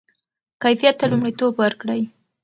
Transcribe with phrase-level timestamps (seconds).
[0.63, 2.01] کیفیت ته لومړیتوب ورکړئ.